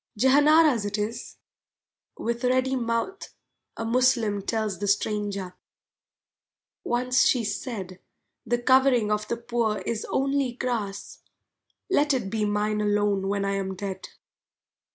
"Jehanara's 0.17 0.83
it 0.83 0.97
is," 0.97 1.37
with 2.17 2.43
ready 2.43 2.75
mouth 2.75 3.35
A 3.77 3.85
Moslem 3.85 4.41
tells 4.41 4.79
the 4.79 4.87
stranger, 4.87 5.53
"once 6.83 7.23
she 7.27 7.43
said, 7.43 7.99
'The 8.43 8.63
covering 8.63 9.11
of 9.11 9.27
the 9.27 9.37
poor 9.37 9.77
is 9.85 10.07
only 10.09 10.53
grass, 10.53 11.19
Let 11.87 12.15
it 12.15 12.31
be 12.31 12.45
mine 12.45 12.81
alone 12.81 13.27
when 13.27 13.45
I 13.45 13.51
am 13.53 13.75
dead.'" 13.75 14.09